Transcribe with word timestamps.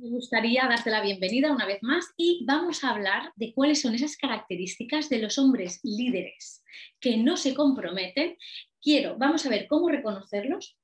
me 0.00 0.08
gustaría 0.08 0.66
darte 0.66 0.90
la 0.90 1.02
bienvenida 1.02 1.52
una 1.52 1.66
vez 1.66 1.82
más 1.82 2.06
y 2.16 2.44
vamos 2.46 2.84
a 2.84 2.90
hablar 2.90 3.32
de 3.36 3.52
cuáles 3.52 3.80
son 3.80 3.94
esas 3.94 4.16
características 4.16 5.08
de 5.08 5.18
los 5.18 5.38
hombres 5.38 5.80
líderes 5.82 6.64
que 7.00 7.16
no 7.16 7.36
se 7.36 7.54
comprometen. 7.54 8.36
Quiero, 8.80 9.16
vamos 9.18 9.44
a 9.44 9.50
ver 9.50 9.66
cómo 9.68 9.88
reconocerlos 9.88 10.78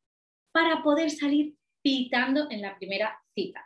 para 0.52 0.82
poder 0.82 1.10
salir 1.10 1.54
pitando 1.82 2.50
en 2.50 2.60
la 2.60 2.76
primera 2.76 3.18
cita. 3.34 3.64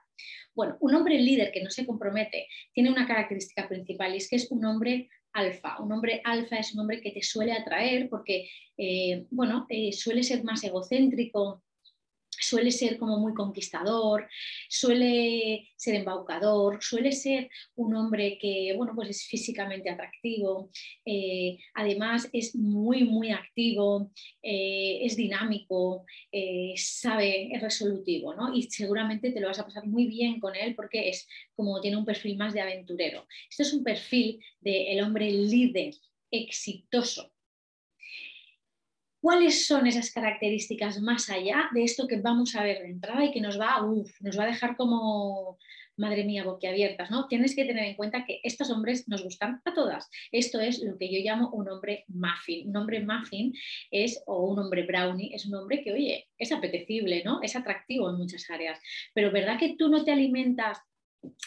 Bueno, 0.55 0.77
un 0.81 0.95
hombre 0.95 1.19
líder 1.19 1.53
que 1.53 1.63
no 1.63 1.71
se 1.71 1.87
compromete 1.87 2.47
tiene 2.73 2.91
una 2.91 3.07
característica 3.07 3.69
principal 3.69 4.15
y 4.15 4.19
es 4.19 4.29
que 4.29 4.37
es 4.37 4.51
un 4.51 4.65
hombre 4.65 5.09
alfa. 5.33 5.81
Un 5.81 5.93
hombre 5.93 6.21
alfa 6.25 6.59
es 6.59 6.75
un 6.75 6.81
hombre 6.81 7.01
que 7.01 7.13
te 7.13 7.23
suele 7.23 7.53
atraer 7.53 8.09
porque, 8.09 8.49
eh, 8.77 9.27
bueno, 9.31 9.67
eh, 9.69 9.93
suele 9.93 10.23
ser 10.23 10.45
más 10.45 10.63
egocéntrico, 10.65 11.65
suele 12.41 12.73
ser 12.73 12.99
como 12.99 13.19
muy 13.19 13.35
conquistador, 13.35 14.29
suele 14.69 15.69
ser 15.77 15.95
embaucador, 15.97 16.83
suele 16.83 17.13
ser 17.13 17.51
un 17.77 17.95
hombre 17.95 18.39
que, 18.41 18.75
bueno, 18.77 18.93
pues 18.95 19.11
es 19.11 19.25
físicamente 19.25 19.91
atractivo, 19.91 20.71
eh, 21.05 21.59
además 21.75 22.29
es 22.33 22.57
muy, 22.57 23.05
muy 23.05 23.31
activo, 23.31 24.11
eh, 24.43 25.01
es 25.03 25.17
dinámico, 25.17 26.05
eh, 26.33 26.75
sabe, 26.77 27.55
es 27.55 27.63
resolutivo, 27.63 28.35
¿no? 28.35 28.55
Y 28.55 28.63
seguramente 28.65 29.31
te 29.31 29.41
lo 29.41 29.49
vas 29.49 29.59
a 29.59 29.65
pasar 29.65 29.87
muy 29.87 30.07
bien 30.07 30.41
con 30.41 30.57
él 30.57 30.75
porque 30.75 31.09
es 31.09 31.29
como 31.55 31.81
tiene 31.81 31.97
un 31.97 32.05
perfil 32.05 32.37
más 32.37 32.55
de 32.55 32.61
aventurero. 32.61 33.27
Esto 33.49 33.63
es 33.63 33.73
un 33.73 33.85
perfil 33.85 34.43
del 34.61 35.01
hombre 35.03 35.31
líder, 35.31 35.95
exitoso, 36.31 37.33
¿Cuáles 39.21 39.67
son 39.67 39.87
esas 39.87 40.11
características 40.13 41.01
más 41.03 41.29
allá 41.29 41.69
de 41.75 41.85
esto 41.85 42.07
que 42.07 42.17
vamos 42.17 42.57
a 42.57 42.63
ver 42.63 42.79
de 42.81 42.89
entrada 42.89 43.25
y 43.25 43.33
que 43.33 43.43
nos 43.43 43.61
va, 43.61 43.81
nos 44.21 44.39
va 44.39 44.45
a 44.45 44.47
dejar 44.47 44.77
como, 44.77 45.59
madre 45.97 46.25
mía, 46.25 46.43
boquiabiertas? 46.43 47.11
¿no? 47.11 47.29
Tienes 47.29 47.55
que 47.55 47.67
tener 47.67 47.85
en 47.85 47.97
cuenta 47.97 48.25
que 48.25 48.41
estos 48.43 48.71
hombres 48.71 49.09
nos 49.09 49.23
gustan 49.23 49.61
a 49.67 49.75
todas. 49.75 50.09
Esto 50.33 50.59
es 50.59 50.83
lo 50.83 50.97
que 50.97 51.13
yo 51.13 51.21
llamo 51.23 51.51
un 51.51 51.69
hombre 51.69 52.07
muffin. 52.09 52.71
Un 52.71 52.77
hombre 52.79 53.05
muffin 53.05 53.53
es, 53.91 54.23
o 54.27 54.47
un 54.47 54.59
hombre 54.59 54.87
brownie, 54.87 55.35
es 55.35 55.45
un 55.45 55.55
hombre 55.55 55.83
que, 55.83 55.93
oye, 55.93 56.29
es 56.39 56.51
apetecible, 56.51 57.23
¿no? 57.23 57.41
Es 57.43 57.57
atractivo 57.57 58.09
en 58.09 58.17
muchas 58.17 58.49
áreas. 58.49 58.81
Pero 59.13 59.31
¿verdad 59.31 59.59
que 59.59 59.77
tú 59.77 59.91
no 59.91 60.03
te 60.03 60.13
alimentas 60.13 60.79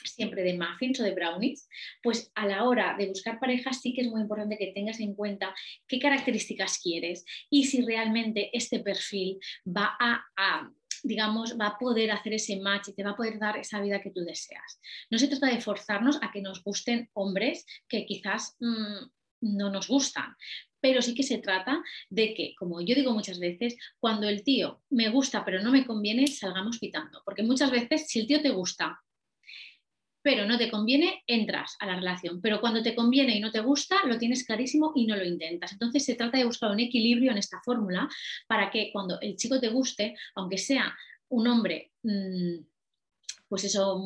siempre 0.03 0.43
de 0.43 0.57
muffins 0.57 0.99
o 0.99 1.03
de 1.03 1.13
brownies, 1.13 1.67
pues 2.02 2.31
a 2.35 2.45
la 2.45 2.63
hora 2.63 2.95
de 2.97 3.07
buscar 3.07 3.39
parejas 3.39 3.81
sí 3.81 3.93
que 3.93 4.02
es 4.02 4.07
muy 4.07 4.21
importante 4.21 4.57
que 4.57 4.71
tengas 4.73 4.99
en 4.99 5.16
cuenta 5.16 5.53
qué 5.88 5.99
características 5.99 6.79
quieres 6.79 7.25
y 7.49 7.66
si 7.66 7.81
realmente 7.85 8.49
este 8.53 8.79
perfil 8.79 9.39
va 9.66 9.95
a, 9.99 10.69
digamos, 11.03 11.57
va 11.59 11.67
a 11.67 11.77
poder 11.77 12.11
hacer 12.11 12.33
ese 12.33 12.59
match 12.59 12.89
y 12.89 12.94
te 12.94 13.03
va 13.03 13.11
a 13.11 13.16
poder 13.16 13.39
dar 13.39 13.57
esa 13.57 13.81
vida 13.81 14.01
que 14.01 14.11
tú 14.11 14.21
deseas. 14.21 14.79
No 15.09 15.17
se 15.17 15.27
trata 15.27 15.47
de 15.47 15.61
forzarnos 15.61 16.19
a 16.21 16.31
que 16.31 16.41
nos 16.41 16.63
gusten 16.63 17.09
hombres 17.13 17.66
que 17.88 18.05
quizás 18.05 18.55
mm, 18.59 19.07
no 19.41 19.69
nos 19.69 19.88
gustan, 19.88 20.35
pero 20.79 21.01
sí 21.01 21.16
que 21.16 21.23
se 21.23 21.38
trata 21.38 21.81
de 22.09 22.33
que, 22.33 22.53
como 22.57 22.81
yo 22.81 22.95
digo 22.95 23.13
muchas 23.13 23.39
veces, 23.39 23.77
cuando 23.99 24.27
el 24.27 24.44
tío 24.44 24.81
me 24.89 25.09
gusta 25.09 25.44
pero 25.44 25.61
no 25.61 25.71
me 25.71 25.85
conviene, 25.85 26.27
salgamos 26.27 26.79
quitando, 26.79 27.21
porque 27.25 27.44
muchas 27.44 27.71
veces 27.71 28.07
si 28.07 28.19
el 28.19 28.27
tío 28.27 28.41
te 28.41 28.51
gusta 28.51 28.99
pero 30.23 30.47
no 30.47 30.57
te 30.57 30.71
conviene, 30.71 31.23
entras 31.27 31.75
a 31.79 31.85
la 31.85 31.95
relación. 31.95 32.41
Pero 32.41 32.59
cuando 32.61 32.81
te 32.81 32.95
conviene 32.95 33.35
y 33.35 33.39
no 33.39 33.52
te 33.52 33.59
gusta, 33.59 33.97
lo 34.05 34.17
tienes 34.17 34.45
clarísimo 34.45 34.93
y 34.95 35.05
no 35.05 35.16
lo 35.16 35.25
intentas. 35.25 35.73
Entonces 35.73 36.03
se 36.03 36.16
trata 36.16 36.38
de 36.38 36.45
buscar 36.45 36.71
un 36.71 36.79
equilibrio 36.79 37.31
en 37.31 37.38
esta 37.38 37.61
fórmula 37.63 38.09
para 38.47 38.71
que 38.71 38.89
cuando 38.91 39.19
el 39.21 39.35
chico 39.35 39.59
te 39.59 39.69
guste, 39.69 40.16
aunque 40.35 40.57
sea 40.57 40.95
un 41.29 41.47
hombre... 41.47 41.91
Mm, 42.01 42.63
pues 43.53 43.66
eso, 43.66 44.01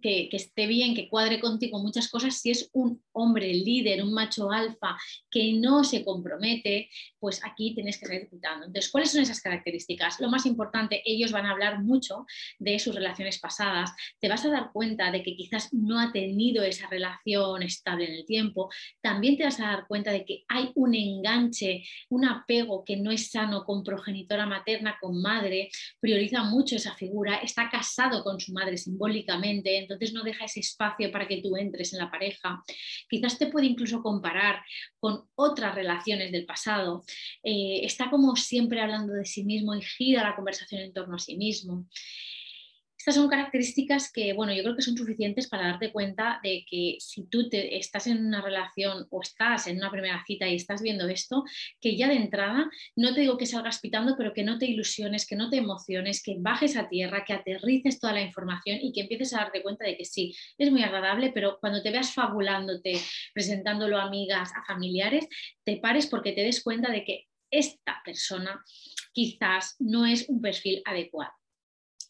que, 0.00 0.28
esté 0.32 0.66
bien, 0.66 0.94
que 0.94 1.08
cuadre 1.08 1.40
contigo 1.40 1.82
muchas 1.82 2.08
cosas, 2.08 2.36
si 2.40 2.50
es 2.50 2.70
un 2.72 3.02
hombre 3.12 3.52
líder, 3.52 4.02
un 4.02 4.12
macho 4.12 4.50
alfa 4.50 4.96
que 5.30 5.54
no 5.54 5.84
se 5.84 6.04
compromete, 6.04 6.88
pues 7.18 7.44
aquí 7.44 7.74
tienes 7.74 7.98
que 7.98 8.14
ir 8.14 8.28
quitando. 8.28 8.66
Entonces, 8.66 8.90
¿cuáles 8.90 9.12
son 9.12 9.22
esas 9.22 9.40
características? 9.40 10.20
Lo 10.20 10.28
más 10.28 10.46
importante, 10.46 11.02
ellos 11.04 11.32
van 11.32 11.46
a 11.46 11.52
hablar 11.52 11.82
mucho 11.82 12.26
de 12.58 12.78
sus 12.78 12.94
relaciones 12.94 13.38
pasadas, 13.38 13.90
te 14.20 14.28
vas 14.28 14.44
a 14.44 14.50
dar 14.50 14.70
cuenta 14.72 15.10
de 15.10 15.22
que 15.22 15.36
quizás 15.36 15.72
no 15.72 16.00
ha 16.00 16.12
tenido 16.12 16.62
esa 16.62 16.88
relación 16.88 17.62
estable 17.62 18.06
en 18.06 18.14
el 18.14 18.26
tiempo, 18.26 18.70
también 19.00 19.36
te 19.36 19.44
vas 19.44 19.60
a 19.60 19.66
dar 19.66 19.86
cuenta 19.86 20.12
de 20.12 20.24
que 20.24 20.44
hay 20.48 20.70
un 20.74 20.94
enganche, 20.94 21.82
un 22.08 22.24
apego 22.24 22.84
que 22.84 22.96
no 22.96 23.10
es 23.10 23.30
sano 23.30 23.64
con 23.64 23.82
progenitora 23.82 24.46
materna, 24.46 24.96
con 25.00 25.20
madre, 25.20 25.70
prioriza 26.00 26.42
mucho 26.42 26.76
esa 26.76 26.94
figura, 26.94 27.36
está 27.36 27.68
casado 27.70 28.22
con 28.24 28.40
su 28.40 28.52
madre 28.52 28.76
simbólicamente, 28.76 29.79
entonces 29.80 30.12
no 30.12 30.22
deja 30.22 30.44
ese 30.44 30.60
espacio 30.60 31.10
para 31.10 31.26
que 31.26 31.42
tú 31.42 31.56
entres 31.56 31.92
en 31.92 31.98
la 31.98 32.10
pareja. 32.10 32.62
Quizás 33.08 33.38
te 33.38 33.46
puede 33.48 33.66
incluso 33.66 34.02
comparar 34.02 34.62
con 34.98 35.28
otras 35.34 35.74
relaciones 35.74 36.32
del 36.32 36.46
pasado. 36.46 37.04
Eh, 37.42 37.80
está 37.84 38.10
como 38.10 38.36
siempre 38.36 38.80
hablando 38.80 39.12
de 39.14 39.24
sí 39.24 39.44
mismo 39.44 39.74
y 39.74 39.82
gira 39.82 40.22
la 40.22 40.36
conversación 40.36 40.82
en 40.82 40.92
torno 40.92 41.16
a 41.16 41.18
sí 41.18 41.36
mismo. 41.36 41.86
Estas 43.00 43.14
son 43.14 43.30
características 43.30 44.12
que, 44.12 44.34
bueno, 44.34 44.52
yo 44.52 44.62
creo 44.62 44.76
que 44.76 44.82
son 44.82 44.94
suficientes 44.94 45.48
para 45.48 45.68
darte 45.68 45.90
cuenta 45.90 46.38
de 46.42 46.66
que 46.70 46.96
si 46.98 47.24
tú 47.28 47.48
estás 47.50 48.06
en 48.06 48.26
una 48.26 48.42
relación 48.42 49.06
o 49.08 49.22
estás 49.22 49.68
en 49.68 49.78
una 49.78 49.90
primera 49.90 50.22
cita 50.26 50.46
y 50.46 50.56
estás 50.56 50.82
viendo 50.82 51.08
esto, 51.08 51.42
que 51.80 51.96
ya 51.96 52.08
de 52.08 52.16
entrada, 52.16 52.70
no 52.96 53.14
te 53.14 53.22
digo 53.22 53.38
que 53.38 53.46
salgas 53.46 53.80
pitando, 53.80 54.16
pero 54.18 54.34
que 54.34 54.44
no 54.44 54.58
te 54.58 54.66
ilusiones, 54.66 55.26
que 55.26 55.34
no 55.34 55.48
te 55.48 55.56
emociones, 55.56 56.22
que 56.22 56.36
bajes 56.40 56.76
a 56.76 56.90
tierra, 56.90 57.24
que 57.24 57.32
aterrices 57.32 57.98
toda 57.98 58.12
la 58.12 58.20
información 58.20 58.78
y 58.82 58.92
que 58.92 59.00
empieces 59.00 59.32
a 59.32 59.38
darte 59.38 59.62
cuenta 59.62 59.86
de 59.86 59.96
que 59.96 60.04
sí, 60.04 60.36
es 60.58 60.70
muy 60.70 60.82
agradable, 60.82 61.32
pero 61.32 61.56
cuando 61.58 61.82
te 61.82 61.92
veas 61.92 62.12
fabulándote, 62.12 63.00
presentándolo 63.32 63.96
a 63.96 64.02
amigas, 64.02 64.50
a 64.54 64.62
familiares, 64.66 65.26
te 65.64 65.78
pares 65.78 66.06
porque 66.06 66.32
te 66.32 66.42
des 66.42 66.62
cuenta 66.62 66.92
de 66.92 67.02
que 67.04 67.28
esta 67.50 68.02
persona 68.04 68.62
quizás 69.14 69.76
no 69.78 70.04
es 70.04 70.28
un 70.28 70.42
perfil 70.42 70.82
adecuado. 70.84 71.39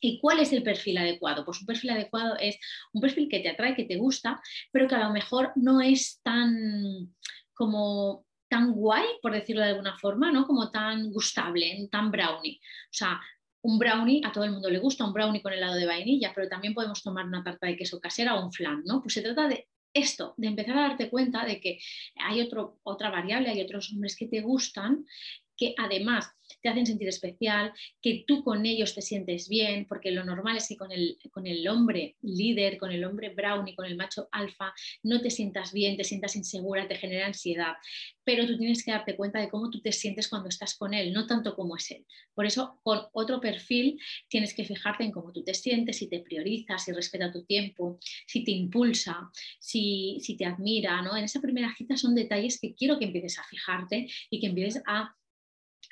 ¿Y 0.00 0.18
cuál 0.18 0.40
es 0.40 0.52
el 0.52 0.62
perfil 0.62 0.98
adecuado? 0.98 1.44
Pues 1.44 1.60
un 1.60 1.66
perfil 1.66 1.90
adecuado 1.90 2.36
es 2.38 2.58
un 2.92 3.00
perfil 3.00 3.28
que 3.28 3.40
te 3.40 3.50
atrae, 3.50 3.76
que 3.76 3.84
te 3.84 3.96
gusta, 3.96 4.40
pero 4.72 4.88
que 4.88 4.94
a 4.94 5.04
lo 5.06 5.12
mejor 5.12 5.52
no 5.56 5.80
es 5.80 6.20
tan 6.22 7.14
como 7.52 8.24
tan 8.48 8.72
guay, 8.72 9.04
por 9.22 9.32
decirlo 9.32 9.62
de 9.62 9.68
alguna 9.68 9.96
forma, 9.96 10.32
¿no? 10.32 10.46
Como 10.46 10.70
tan 10.70 11.12
gustable, 11.12 11.88
tan 11.90 12.10
brownie. 12.10 12.58
O 12.58 12.92
sea, 12.92 13.20
un 13.62 13.78
brownie 13.78 14.22
a 14.24 14.32
todo 14.32 14.44
el 14.44 14.50
mundo 14.50 14.70
le 14.70 14.78
gusta, 14.78 15.04
un 15.04 15.12
brownie 15.12 15.42
con 15.42 15.52
helado 15.52 15.74
de 15.74 15.86
vainilla, 15.86 16.32
pero 16.34 16.48
también 16.48 16.74
podemos 16.74 17.02
tomar 17.02 17.26
una 17.26 17.44
tarta 17.44 17.66
de 17.66 17.76
queso 17.76 18.00
casera 18.00 18.34
o 18.34 18.44
un 18.44 18.52
flan, 18.52 18.82
¿no? 18.84 19.02
Pues 19.02 19.14
se 19.14 19.22
trata 19.22 19.46
de 19.46 19.68
esto, 19.92 20.34
de 20.36 20.48
empezar 20.48 20.78
a 20.78 20.88
darte 20.88 21.10
cuenta 21.10 21.44
de 21.44 21.60
que 21.60 21.78
hay 22.16 22.40
otra 22.40 23.10
variable, 23.10 23.50
hay 23.50 23.60
otros 23.60 23.92
hombres 23.92 24.16
que 24.16 24.28
te 24.28 24.40
gustan 24.40 25.04
que 25.60 25.74
además 25.76 26.32
te 26.62 26.68
hacen 26.68 26.86
sentir 26.86 27.08
especial, 27.08 27.72
que 28.02 28.24
tú 28.26 28.42
con 28.42 28.64
ellos 28.66 28.94
te 28.94 29.02
sientes 29.02 29.48
bien, 29.48 29.86
porque 29.86 30.10
lo 30.10 30.24
normal 30.24 30.56
es 30.56 30.68
que 30.68 30.76
con 30.76 30.90
el, 30.90 31.18
con 31.30 31.46
el 31.46 31.68
hombre 31.68 32.16
líder, 32.22 32.78
con 32.78 32.90
el 32.90 33.04
hombre 33.04 33.28
brownie, 33.28 33.76
con 33.76 33.84
el 33.84 33.96
macho 33.96 34.28
alfa, 34.32 34.72
no 35.02 35.20
te 35.20 35.30
sientas 35.30 35.72
bien, 35.72 35.96
te 35.96 36.04
sientas 36.04 36.34
insegura, 36.34 36.88
te 36.88 36.96
genera 36.96 37.26
ansiedad. 37.26 37.74
Pero 38.24 38.46
tú 38.46 38.56
tienes 38.58 38.84
que 38.84 38.90
darte 38.90 39.16
cuenta 39.16 39.38
de 39.38 39.48
cómo 39.48 39.70
tú 39.70 39.80
te 39.80 39.92
sientes 39.92 40.28
cuando 40.28 40.48
estás 40.48 40.76
con 40.76 40.94
él, 40.94 41.12
no 41.12 41.26
tanto 41.26 41.54
como 41.54 41.76
es 41.76 41.90
él. 41.90 42.06
Por 42.34 42.46
eso, 42.46 42.80
con 42.82 43.00
otro 43.12 43.40
perfil, 43.40 44.00
tienes 44.28 44.54
que 44.54 44.64
fijarte 44.64 45.04
en 45.04 45.12
cómo 45.12 45.32
tú 45.32 45.44
te 45.44 45.54
sientes, 45.54 45.98
si 45.98 46.08
te 46.08 46.20
prioriza, 46.20 46.78
si 46.78 46.92
respeta 46.92 47.30
tu 47.30 47.44
tiempo, 47.44 47.98
si 48.26 48.44
te 48.44 48.50
impulsa, 48.50 49.30
si, 49.58 50.18
si 50.20 50.36
te 50.36 50.46
admira. 50.46 51.02
¿no? 51.02 51.16
En 51.16 51.24
esa 51.24 51.40
primera 51.40 51.74
cita 51.76 51.96
son 51.96 52.14
detalles 52.14 52.58
que 52.58 52.74
quiero 52.74 52.98
que 52.98 53.04
empieces 53.04 53.38
a 53.38 53.44
fijarte 53.44 54.08
y 54.30 54.40
que 54.40 54.46
empieces 54.46 54.82
a 54.86 55.14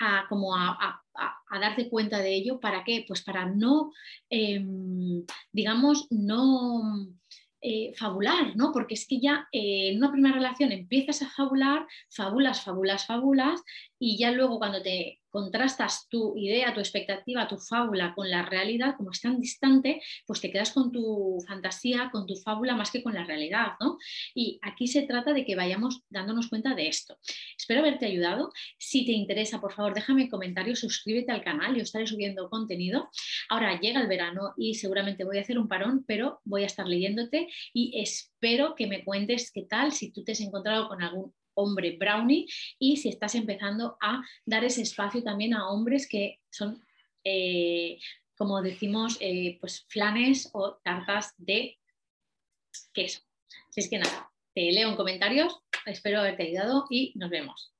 a, 0.01 0.27
como 0.29 0.55
a, 0.55 1.03
darte 1.61 1.89
cuenta 1.89 2.19
de 2.19 2.35
ello. 2.35 2.61
¿Para 2.61 2.85
qué? 2.85 3.05
Pues 3.07 3.23
para 3.23 3.47
no, 3.47 3.93
em, 4.31 5.25
digamos, 5.53 6.07
no 6.11 7.09
eh, 7.61 7.93
fabular, 7.97 8.55
¿no? 8.57 8.73
Porque 8.73 8.95
es 8.95 9.07
que 9.07 9.21
ya 9.21 9.49
eh, 9.53 9.91
en 9.91 9.99
una 9.99 10.13
primera 10.13 10.35
relación 10.35 10.71
empiezas 10.73 11.23
a 11.23 11.31
fabular, 11.31 11.87
fabulas, 12.09 12.63
fabulas, 12.63 13.07
fabulas, 13.07 13.63
y 13.99 14.17
ya 14.17 14.31
luego 14.31 14.59
cuando 14.59 14.81
te 14.81 15.21
contrastas 15.31 16.09
tu 16.09 16.37
idea, 16.37 16.73
tu 16.73 16.81
expectativa, 16.81 17.49
tu 17.49 17.59
fábula 17.59 18.15
con 18.15 18.31
la 18.31 18.43
realidad, 18.43 18.95
como 18.97 19.11
es 19.11 19.21
tan 19.21 19.39
distante, 19.41 20.01
pues 20.27 20.41
te 20.41 20.51
quedas 20.51 20.73
con 20.73 20.91
tu 20.91 21.39
fantasía, 21.47 22.09
con 22.11 22.27
tu 22.27 22.35
fábula 22.37 22.75
más 22.75 22.91
que 22.91 23.03
con 23.03 23.15
la 23.15 23.25
realidad, 23.25 23.73
¿no? 23.81 23.99
Y 24.35 24.59
aquí 24.63 24.87
se 24.87 25.03
trata 25.03 25.33
de 25.33 25.45
que 25.45 25.55
vayamos 25.55 26.03
dándonos 26.09 26.49
cuenta 26.49 26.75
de 26.75 26.89
esto. 26.89 27.19
Espero 27.57 27.81
haberte 27.81 28.07
ayudado. 28.07 28.51
Si 28.79 29.05
te 29.05 29.13
interesa, 29.13 29.61
por 29.61 29.73
favor, 29.73 29.95
déjame 29.95 30.23
en 30.23 30.31
comentarios, 30.31 30.81
suscríbete 30.81 31.33
al 31.33 31.43
canal, 31.45 31.75
yo 31.75 31.83
estaré 31.83 32.07
subiendo 32.07 32.49
contenido. 32.49 33.11
Ahora 33.49 33.81
llega 33.81 34.01
el 34.01 34.09
verano 34.09 34.55
y 34.57 34.75
seguramente 34.75 35.25
voy 35.25 35.39
a 35.39 35.43
hacer 35.43 35.59
un 35.59 35.69
parón, 35.69 36.05
pero 36.07 36.41
voy 36.45 36.63
a 36.63 36.67
estar 36.67 36.87
leyéndote 36.87 37.49
y 37.73 38.01
espero 38.01 38.75
que 38.75 38.87
me 38.87 39.05
cuentes 39.05 39.51
qué 39.53 39.63
tal, 39.63 39.93
si 39.93 40.13
tú 40.13 40.25
te 40.25 40.33
has 40.33 40.41
encontrado 40.41 40.89
con 40.89 41.03
algún 41.03 41.35
hombre 41.55 41.97
brownie 41.99 42.47
y 42.79 42.99
si 42.99 43.09
estás 43.09 43.35
empezando 43.35 43.97
a 44.01 44.23
dar 44.45 44.65
ese 44.65 44.83
espacio 44.83 45.23
también 45.23 45.55
a 45.55 45.69
hombres 45.69 46.09
que 46.09 46.41
son... 46.51 46.83
Eh, 47.25 47.99
como 48.39 48.63
decimos, 48.63 49.19
eh, 49.21 49.59
pues 49.61 49.85
flanes 49.89 50.49
o 50.53 50.77
tartas 50.85 51.35
de 51.39 51.77
queso. 52.95 53.21
Así 53.69 53.81
es 53.81 53.91
que 53.91 53.99
nada, 53.99 54.31
te 54.55 54.71
leo 54.71 54.89
en 54.89 54.97
comentarios, 54.97 55.59
espero 55.85 56.21
haberte 56.21 56.45
ayudado 56.45 56.87
y 56.89 57.13
nos 57.17 57.31
vemos. 57.31 57.75